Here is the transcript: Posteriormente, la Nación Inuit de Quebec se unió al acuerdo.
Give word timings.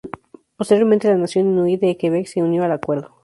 Posteriormente, 0.57 1.09
la 1.09 1.13
Nación 1.15 1.49
Inuit 1.51 1.79
de 1.79 1.95
Quebec 1.95 2.25
se 2.25 2.41
unió 2.41 2.63
al 2.63 2.71
acuerdo. 2.71 3.17